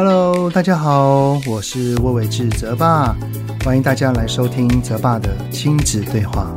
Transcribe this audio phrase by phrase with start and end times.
[0.00, 3.16] Hello，大家好，我是魏伟志泽爸，
[3.64, 6.56] 欢迎大家来收听泽爸的亲子对话。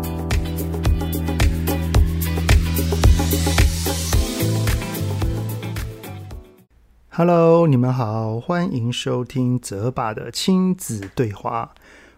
[7.09, 11.71] Hello，你们好，欢迎收听泽爸的亲子对话。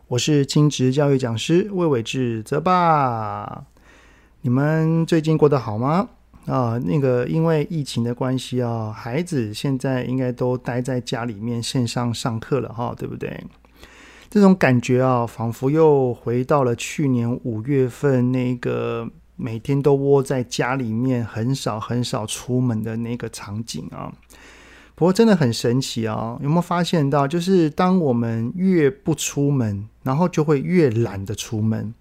[0.10, 3.64] 我是亲职教育讲师魏伟志泽爸。
[4.42, 6.10] 你们最近过得好吗？
[6.46, 13.42] 啊，那个因为疫情的关系啊，孩子现在应该都待在家里面线上上课了哈，对不对？
[14.30, 24.12] 这种感觉啊，仿佛又回到了去年五月份那个每天都窝在家里面，很少很少出门的那个场景啊。
[24.96, 26.38] 不过真的很神奇啊！
[26.42, 31.94] 有没有发现到，就是当我们越不出门，然后就会越懒得出门。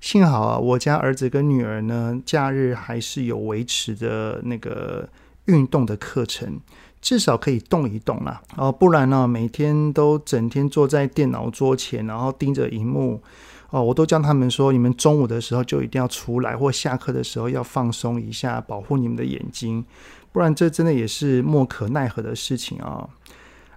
[0.00, 5.08] 幸好啊，我家儿子跟女儿呢，假日还是有维持的那个
[5.44, 6.58] 运动的课程，
[7.02, 8.40] 至少可以动一动啦。
[8.56, 13.22] 哦，不然呢，每天都整天坐在电脑桌前，然后盯着荧幕。
[13.68, 19.84] 哦，我都叫他们说，你们中午的时候就一定要出来，或下课的时候要放松一下，保护你们的眼睛。
[20.32, 23.08] 不然，这真的也是莫可奈何的事情啊！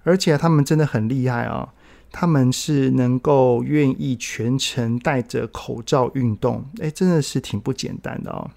[0.04, 1.70] 而且他们真的很厉害啊！
[2.14, 8.50] 他们是能够愿意全程戴着口罩运动，诶，真的是挺不简单的啊！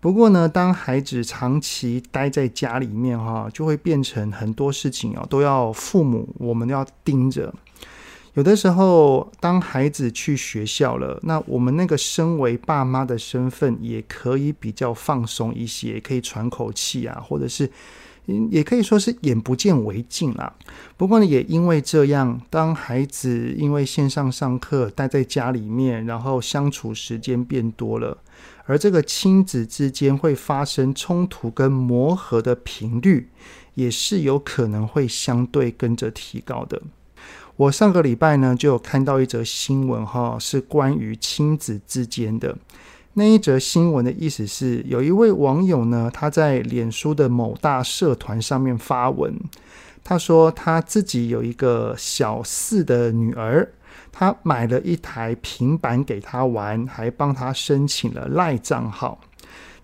[0.00, 7.52] 不过呢，当孩子长期待在家里面哈，就会变成很多事情啊，都要父母我们都要盯着。
[8.34, 17.70] 有的时候，当孩子去学校了，那我们那个身为爸妈的身份也可以比较放松一些，可以喘口气啊，或者是，
[18.26, 20.52] 也可以说是眼不见为净啦。
[20.96, 28.16] 不过呢，也因为这样，当孩子因为线上上课待在家里面，然后相处时间变多了，
[28.64, 33.28] 而这个亲子之间会发生冲突跟磨合的频率，
[33.74, 36.80] 也是有可能会相对跟着提高的。
[37.56, 42.56] 我上个礼拜呢，就有看到一则新闻哈，是关于亲子之间的。
[43.16, 49.32] 那一则新闻的意思是，有一位网友呢，他在脸书的某大社团上面发文，
[50.02, 53.70] 他说他自己有一个小四的女儿，
[54.10, 59.20] 他买了一台平板给他玩，还帮他申请了赖账号。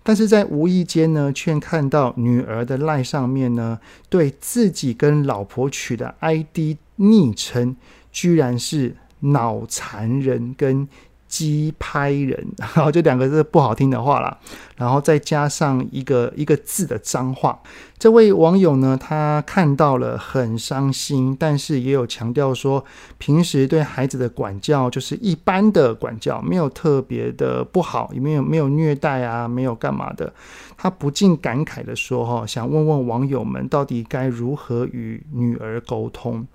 [0.03, 7.77] 但是在无意间呢，却看到女儿的赖上面呢，对自己跟老婆取的 ID 昵称，
[8.11, 10.89] 居然是脑残人跟。
[11.31, 14.37] 鸡拍人， 然后就两个字不好听的话啦，
[14.75, 17.57] 然后再加上一个一个字的脏话。
[17.97, 22.83] 这位网友呢，他看到了很伤心，但是也有强调说，
[23.17, 30.33] 平时对孩子的管教就是一般的管教，没有特别的不好，也没有没有虐待啊，没有干嘛的。
[30.75, 36.45] 他不禁感慨的说：“哈，想问问网友们，到底该如何与女儿沟通？”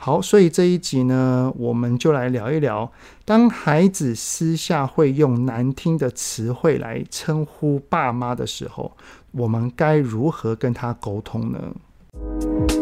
[0.00, 2.90] 好，所以这一集呢，我们就来聊一聊，
[3.24, 8.92] 当孩子私下会用难听的词汇来称呼爸妈的时候，
[9.32, 12.77] 我们该如何跟他沟通呢？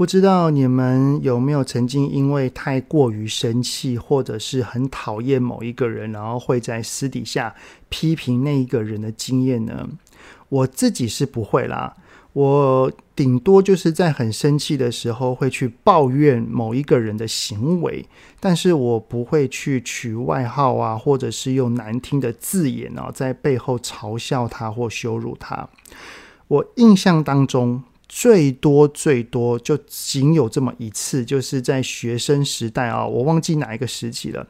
[0.00, 7.54] 不知道你们有没有曾经因为太过于生气，或者是很讨厌某一个人，然后会在私底下
[7.90, 9.86] 批评那一个人的经验呢？
[10.48, 11.94] 我自己是不会啦，
[12.32, 18.06] 我顶多就是在很生气的时候会去抱怨某一个人的行为，
[18.40, 25.68] 但是我不会去取外号啊，或者是用难听的字眼啊，在背后嘲笑他或羞辱他。
[26.48, 27.82] 我印象当中。
[28.12, 34.44] 最多最多就仅有这么一次，就是在学生时代啊，我忘记哪一个时期了。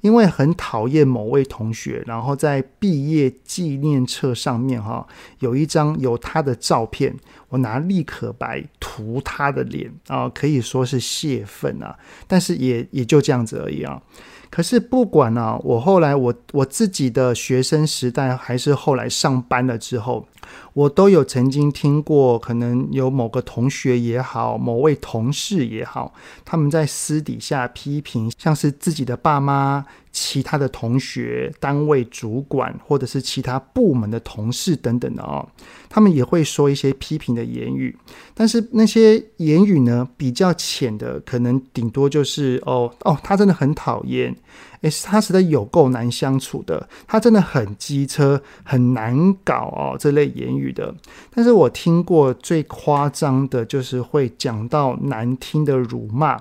[0.00, 5.06] 因为很讨厌某位同学，然后在毕业纪念册上面哈，
[5.40, 7.14] 有一张有他的照片，
[7.50, 14.00] 我拿立可白涂他的脸啊，可以说是泄愤啊，但是也也就这样子而已啊。
[14.48, 20.26] 可是不管啊，我后来我我自己的学生时代，还是后来上班了之后，
[20.72, 26.12] 我都有曾经听过，可能有某个同学也好，某位同事也好，
[26.44, 29.84] 他们在私底下批评，像是自己的爸妈。
[30.12, 35.48] 其他的同学、单位主管，或者是其他部门的同事等等的哦，
[35.88, 37.96] 他们也会说一些批评的言语。
[38.34, 44.34] 但是那些言语呢，比较浅的，可能顶多就是哦哦，他真的很讨厌，
[44.82, 50.94] 诶，他实在有够难相处的，他真的很机车，很难搞哦，这类言语的。
[51.34, 56.40] 但是我听过最夸张的，就是会讲到难听的辱骂。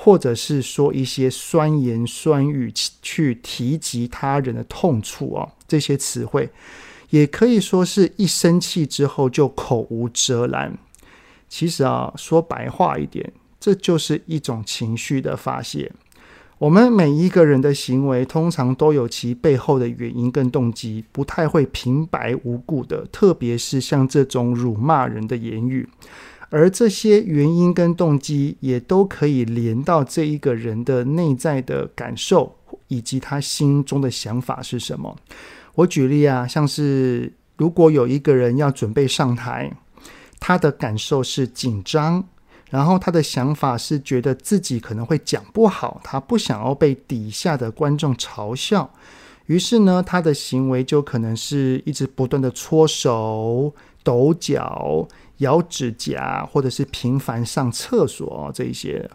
[0.00, 6.48] 或者是说一些酸言酸语去提及他人的痛处哦，这些词汇
[7.10, 10.78] 也可以说是一生气之后就口无遮拦。
[11.48, 15.90] 其实啊，说白话一点，这就是一种情绪的发泄。
[16.58, 25.88] 我们每一个人的行为，通常都有其背后的原因跟动机，不太会平白无故的，特别是像这种辱骂人的言语。
[26.50, 32.56] 而这些原因跟动机，也都可以连到这一个人的内在的感受，
[32.88, 35.16] 以及他心中的想法是什么。
[35.76, 39.70] 我举例啊，像是如果有一个人要准备上台，
[40.40, 42.24] 他的感受是紧张。
[42.70, 48.90] 然后他的想法是觉得自己可能会讲不好，他不想要被底下的观众嘲笑，
[49.46, 53.72] 于是呢，他的行为就可能是一直不断的搓手、
[54.02, 59.10] 抖脚、咬指甲，或者是频繁上厕所这一些。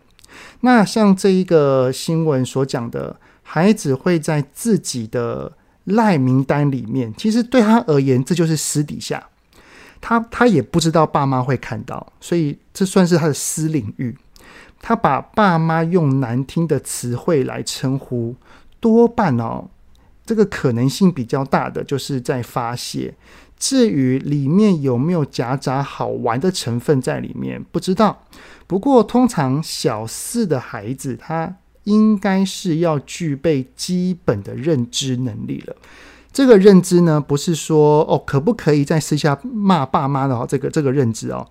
[0.61, 5.51] 那像这一个新闻所讲的，孩子会在自己的
[5.83, 9.29] 赖名单里面，其实对他而言，这就是私底下。
[10.05, 14.13] 他他也不知道爸妈会看到，所以这算是他的私领域。
[14.81, 18.35] 他把爸妈用难听的词汇来称呼，
[18.81, 19.69] 多半哦，
[20.25, 23.15] 这个可能性比较大的就是在发泄。
[23.57, 28.25] 至于里面有没有夹杂好玩的成分在里面，不知道。
[28.67, 31.55] 不过通常小四的孩子，他
[31.85, 35.73] 应该是要具备基本的认知能力了。
[36.33, 41.47] 这个认知呢，不是说哦，可不可以在私下骂爸妈的这个这个认知哦，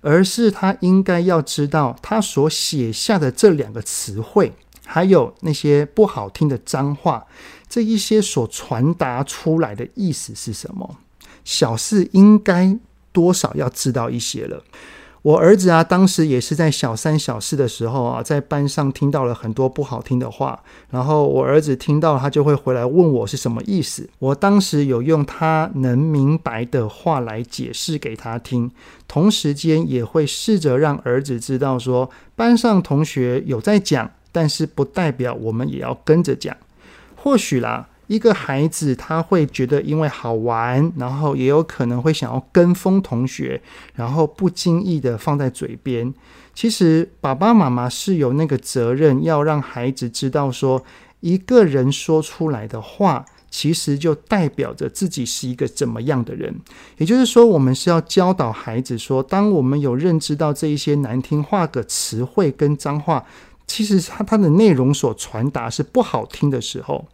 [0.00, 4.52] 而是他应该要知道他所写下的这两个词汇，
[4.84, 7.24] 还有那些不好听的脏话，
[7.68, 10.96] 这一些所传达出来的意思是什么？
[11.44, 12.76] 小四应该
[13.12, 14.60] 多少要知道一些了。
[15.26, 24.08] 我儿子啊，当时也是在小三、小四的时候啊，在班上听到了很多不好听的话，然后我儿子听到，他就会回来问我是什么意思。
[24.20, 28.70] 我当时有用他能明白的话来解释给他听，
[29.08, 36.56] 同时间也会试着让儿子知道说，班上同学有在讲，但是不代表我们也要跟着讲。
[37.16, 37.88] 或许啦。
[38.06, 43.60] 一个孩子他会觉得因为好玩，然后也有可能会想要跟风同学，
[43.94, 46.14] 然后不经意的放在嘴边。
[46.54, 50.82] 其实爸爸妈妈是有那个责任，要让孩子知道说，
[51.20, 56.54] 一个人说出来的话，其实就代表着自己是一个怎么样的人。
[56.96, 63.26] 也就是说，我们是要教导孩子说，当我们有认知到这一些难听话的词汇跟脏话，
[63.66, 67.04] 其实它它的内容所传达是不好听的时候。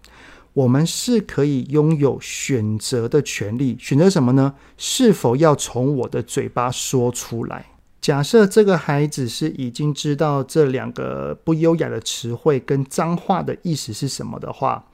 [0.54, 4.54] 我们是可以拥有选择的权利，选择什么呢？
[4.76, 7.66] 是否要从我的嘴巴说出来？
[8.00, 14.84] 假设这个孩子是已经知道这两个不优雅的词汇跟脏话的意思是什么的话，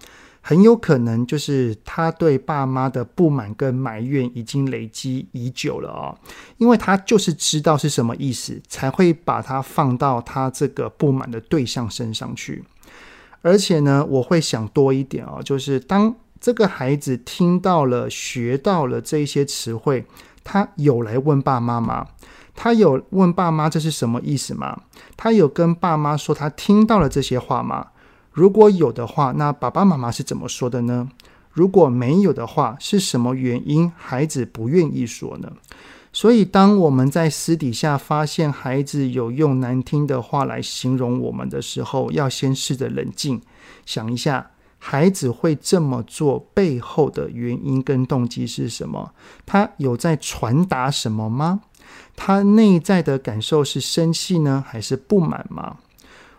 [0.42, 6.14] 很有可能就是他对爸妈的不满跟埋怨已经累积已久了啊，
[6.58, 12.62] 因为他就是知道是什么意思，才会把它放到他这个不满的对象身上去。
[13.42, 20.04] 而且呢，我会想多一点哦，就是当这个孩子听到了、学到了这些词汇，
[20.42, 22.06] 他有来问爸妈吗？
[22.54, 24.82] 他有问爸妈这是什么意思吗？
[25.16, 27.88] 他有跟爸妈说他听到了这些话吗？
[28.32, 31.08] 如果有的话，那爸爸妈妈是怎么说的呢？
[31.52, 35.52] 如果没有的话，是什么原因孩子不愿意说呢？
[36.12, 43.40] 所以，当我们在私底下发现孩子有用难听的话来形容我们的时候，要先试着冷静，
[43.84, 49.12] 想一下，孩子会这么做背后的原因跟动机是什么？
[49.44, 51.60] 他有在传达什么吗？
[52.16, 55.76] 他内在的感受是生气呢，还是不满吗？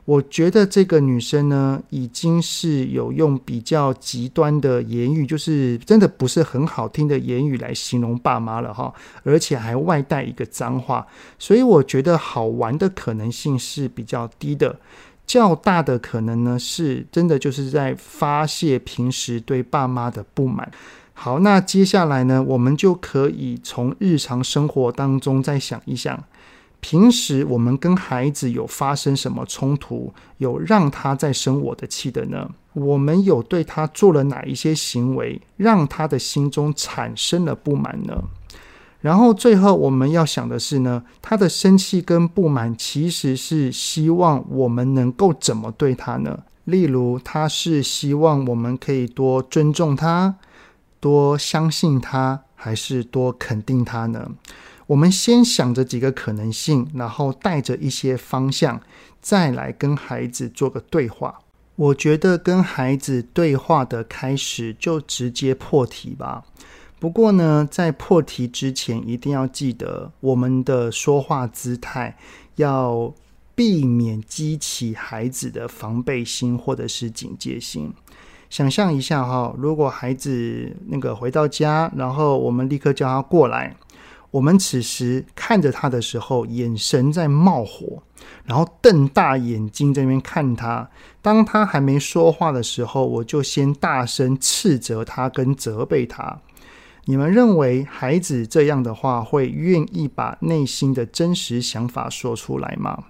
[0.10, 8.92] 我觉得这个女生呢，已经是有用比较极端的言语，就是真的不是很好听的言语来形容爸妈了哈，
[9.24, 11.06] 而且还外带一个脏话，
[11.38, 14.80] 所以我觉得好玩的可能性是比较低的，
[15.28, 20.72] 较大的可能呢，是真的就是在发泄平时对爸妈的不满。
[21.14, 26.24] 好，那接下来呢，我们就可以从日常生活当中再想一想。
[26.82, 32.50] 平时我们跟孩子有发生什么冲突，有让他在生我的气的呢？
[32.74, 38.24] 我们有对他做了哪一些行为，让他的心中产生了不满呢？
[39.02, 46.44] 然后最后我们要想的是呢，他的生气跟不满其实是希望我们能够怎么对他呢？
[46.66, 50.36] 例如，他是希望我们可以多尊重他，
[51.00, 54.30] 多相信他，还是多肯定他呢？
[54.90, 58.82] 我们先想着几个可能性，然后带着一些方向，
[59.22, 61.42] 再来跟孩子做个对话。
[61.76, 66.44] 我觉得跟孩子对话的开始就直接破题吧。
[67.00, 72.18] 不过呢，在破题之前，一定要记得我们的说话姿态
[72.56, 73.14] 要
[73.54, 77.94] 避免激起孩子的防备心或者是警戒心。
[78.50, 83.78] 想象一下哈，如果孩子那个回到家，然后我们立刻叫他过来。
[84.32, 88.04] 我们此时看着他的时候，眼神在冒火，
[88.46, 90.88] 然后瞪大眼睛在那边看他。
[91.22, 96.40] 当他还没说话的时候，我就先大声斥责他跟责备他。
[97.06, 103.06] 你们认为孩子这样的话会愿意把内心的真实想法说出来吗？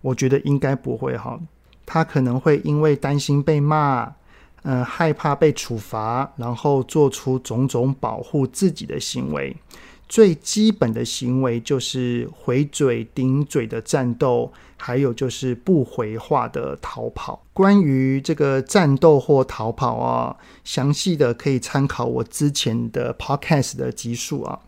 [0.00, 1.38] 我觉得应该不会哈。
[1.84, 4.10] 他可能会因为担心被骂，
[4.62, 9.54] 嗯、害怕被处罚，然后做出种种保护自己的行为。
[10.08, 17.42] 最基本的行为就是回嘴顶嘴的战斗，还有就是不回话的逃跑。
[17.52, 24.60] 关于这个战斗或逃跑啊，详细的可以参考我之前的 podcast 的集数啊。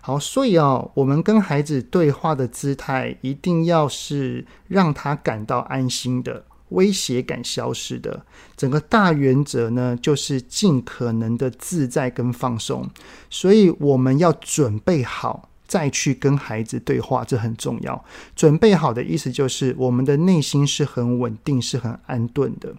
[0.00, 6.44] 好，所以啊，我们跟孩子对话的姿态一定要是让他感到安心的。
[6.70, 8.24] 威胁感消失的
[8.56, 12.88] 整个大原则呢，就是尽可能的自在跟放松。
[13.30, 18.04] 所以我们要准备好再去跟孩子对话，这很重要。
[18.34, 22.74] 准备好的意思就是我们的内心是很稳定、是很安顿的。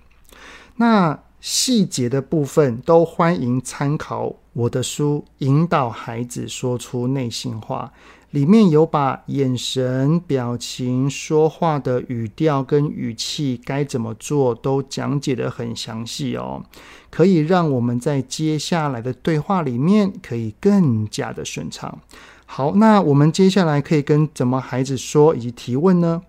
[0.75, 7.91] 那细节的部分都欢迎参考我的书《引导孩子说出内心话》。
[8.37, 16.63] 里面有把眼神、表情、说话的语调跟语气该怎么做都讲解得很详细哦，
[17.09, 21.97] 可以让我们在接下来的对话里面可以更加的顺畅。
[22.45, 26.21] 好，那我们接下来可以跟怎么孩子说以及提问呢？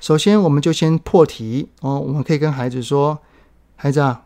[0.00, 3.18] 首先，我们就先破题哦，我们可以跟孩子说
[3.76, 4.22] ：“孩子啊。”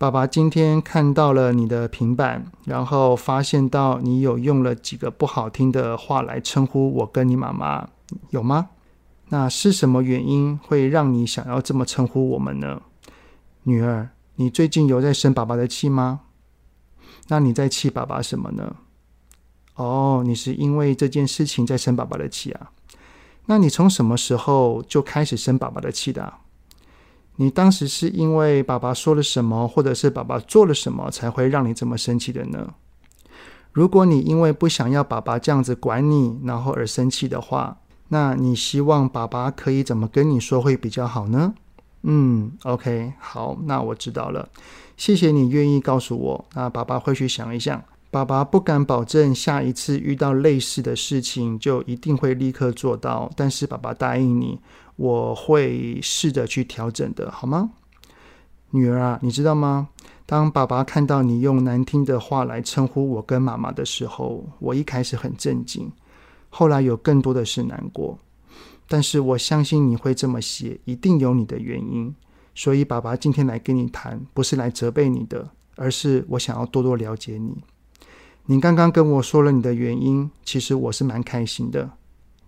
[0.00, 7.86] 爸爸今天看到了你的平板，然后发现到你有用了几个不好听的话来称呼我跟你妈妈，
[8.30, 8.70] 有吗？
[9.28, 12.80] 那是什么原因会让你想要这么称呼我们呢？
[13.64, 16.20] 女儿，你最近有在生爸爸的气吗？
[17.28, 18.76] 那你在气爸爸什么呢？
[19.74, 22.70] 哦，你是因为这件事情在生爸爸的气啊？
[23.44, 26.38] 那你从什么时候就开始生爸爸的气的啊？
[27.40, 32.74] 你当时是因为爸爸说了什么，或者是爸爸做了什么，才会让你这么生气的呢？
[33.72, 37.78] 如果你因为不想要爸爸这样子管你，然后而生气的话，
[38.08, 41.54] 那你希望爸爸可以怎么跟你说会比较好呢？
[42.02, 44.46] 嗯，OK，好，那我知道了。
[44.98, 46.44] 谢谢你愿意告诉我。
[46.52, 47.82] 那爸爸会去想一想。
[48.10, 54.60] 爸爸不敢保证下一次遇到类似的事情就一定会立刻做到，但是爸爸答应你。
[54.96, 57.70] 我会试着去调整的，好吗？
[58.70, 59.88] 女儿啊，你知道吗？
[60.26, 65.90] 当爸爸看到你用难听的话来称呼我跟妈妈的时候，我一开始很震惊，
[66.48, 68.18] 后来有更多的是难过。
[68.86, 72.14] 但是我相信你会这么写，一定有你的原因。
[72.54, 77.62] 所以爸爸今天来跟你谈，不是来责备你的，而是我想要多多了解你。
[78.46, 81.90] 你刚刚跟我说了你的原因，其实我是蛮开心的，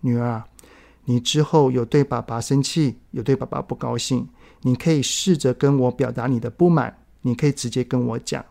[0.01, 0.45] 女儿啊。
[1.05, 4.27] 你之后有对爸爸生气，有对爸爸不高兴，
[4.61, 8.43] 你可以试着跟我表达你的不满，你可以直接跟我讲，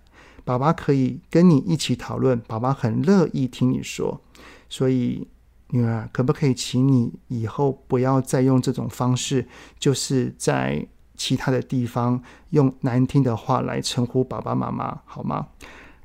[0.45, 4.21] 爸爸可以跟你一起讨论，爸爸很乐意听你说。
[4.69, 5.27] 所以，
[5.69, 9.47] 女儿，可不可以请你以后不要再用这种方式，
[9.79, 15.49] 就是在其他的地方用难听的话来称呼爸爸妈妈，好吗？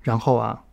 [0.02, 0.64] 然后啊，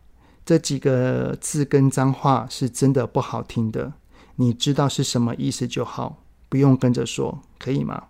[0.45, 3.91] 这几个字跟脏话是真的不好听的。
[4.35, 8.03] 你知道是什么意思就好，不用跟着说，可以吗？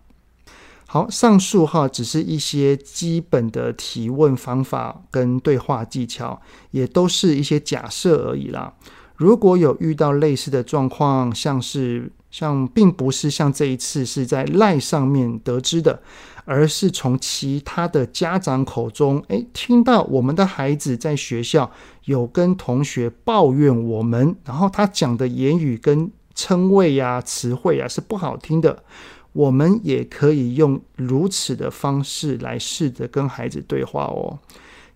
[0.87, 6.39] 好，上述哈只是一些基本的提问方法跟对话技巧，
[6.71, 8.73] 也都是一些假设而已啦。
[9.15, 16.01] 如果有遇到类似的状况，像是像并不是像这一次是在赖上面得知的，
[16.43, 21.71] 而是从其他的家长口中，诶，听到我们的孩子在学校
[22.03, 28.83] 有跟同学抱怨我们，然后他讲的言语跟称谓呀、词汇呀是不好听的，
[29.31, 34.39] 我们也可以用如此的方式来试着跟孩子对话哦。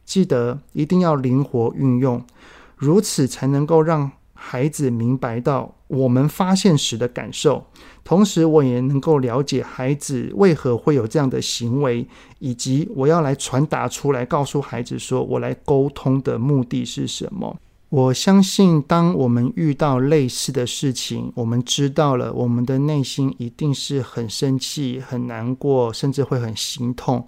[0.03, 2.21] 记得一定要灵活运用，
[2.75, 7.65] 如此才能够让孩子明白到我们发现时的感受。
[8.03, 12.07] 同时，我也能够了解孩子为何会有这样的行为，
[12.39, 17.55] 以及我要来传达出来，告诉孩子说我来沟通的目的是什么。
[17.89, 27.27] 我相信，当我们遇到类似的事情，我们知道了，我们的内心一定是很生气、很难过，甚至会很心痛，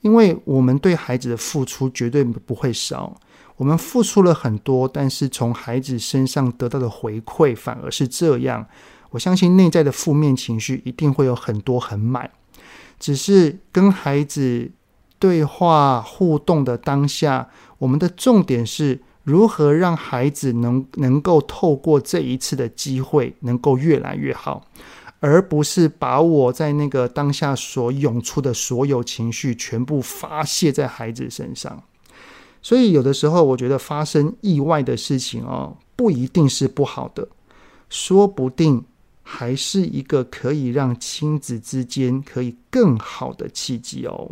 [0.00, 3.16] 因为我们对孩子的付出绝对不会少。
[3.56, 8.66] 我们付出了很多，但是从孩子身上得到的回馈反而是这样。
[9.10, 12.30] 我相信内在的负面情绪一定会有很多很满。
[12.98, 14.70] 只是跟孩子
[15.18, 24.64] 对话互动的当下，我们的重点是如何让孩子能能够透过这一次的机会，能够越来越好，
[25.20, 31.82] 而不是把我在那个当下所涌出的所有情绪全部发泄在孩子身上。
[32.62, 37.26] 所以有的时候，我觉得发生意外的事情哦，不一定是不好的，
[37.88, 38.84] 说不定
[39.22, 44.30] 还是一个可以让亲子之间可以更好的契机哦。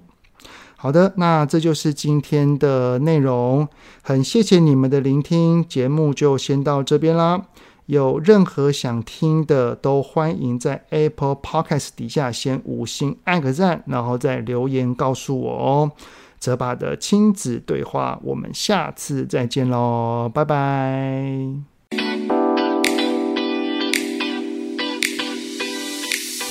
[0.77, 3.69] 好的，那这就是今天的内容，
[4.03, 7.47] 很谢谢你们的聆听，节目就先到这边啦。
[7.87, 15.93] 有任何想听的，都欢迎在 Apple Podcast 底下先五星按个赞，然后再留言告诉我哦。
[16.41, 21.37] 泽爸的亲子对话，我们下次再见喽，拜拜。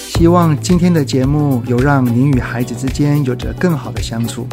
[0.09, 4.45] 希望今天的节目有让您与孩子之间有着更好的相处。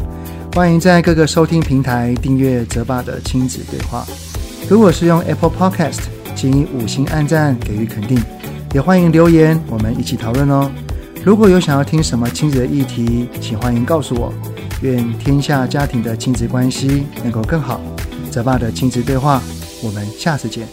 [0.54, 4.06] 欢迎在各个收听平台订阅泽爸的亲子对话。
[4.70, 8.18] 如果是用 Apple Podcast，请以五星按赞给予肯定，
[8.72, 10.70] 也欢迎留言，我们一起讨论哦。
[11.22, 14.32] 如果有想要听什么亲子的议题，请欢迎告诉我。
[14.82, 17.80] 愿天下家庭的亲子关系能够更好。
[18.30, 19.42] 泽爸的亲子对话，
[19.82, 20.66] 我们下次见。